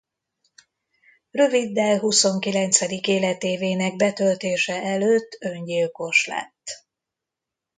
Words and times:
Röviddel 1.31 1.99
huszonkilencedik 1.99 3.07
életévének 3.07 3.95
betöltése 3.95 4.83
előtt 4.83 5.37
öngyilkos 5.39 6.25
lett. 6.25 6.85